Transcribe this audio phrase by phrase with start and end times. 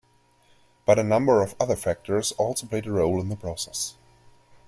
[0.83, 3.97] But a number of other factors also play a role in the process.